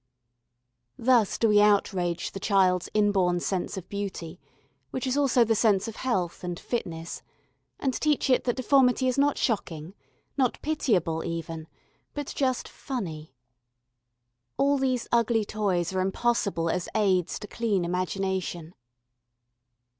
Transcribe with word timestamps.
Thus 0.97 1.37
do 1.37 1.47
we 1.47 1.61
outrage 1.61 2.31
the 2.31 2.39
child's 2.39 2.89
inborn 2.95 3.39
sense 3.39 3.77
of 3.77 3.87
beauty, 3.87 4.39
which 4.89 5.05
is 5.05 5.15
also 5.15 5.43
the 5.43 5.53
sense 5.53 5.87
of 5.87 5.97
health 5.97 6.43
and 6.43 6.59
fitness, 6.59 7.21
and 7.79 7.93
teach 7.93 8.27
it 8.27 8.45
that 8.45 8.55
deformity 8.55 9.07
is 9.07 9.19
not 9.19 9.37
shocking, 9.37 9.93
not 10.37 10.59
pitiable 10.63 11.23
even, 11.23 11.67
but 12.15 12.33
just 12.35 12.67
"funny." 12.67 13.35
All 14.57 14.79
these 14.79 15.07
ugly 15.11 15.45
toys 15.45 15.93
are 15.93 16.01
impossible 16.01 16.67
as 16.67 16.89
aids 16.95 17.37
to 17.37 17.45
clean 17.45 17.85
imagination. 17.85 18.73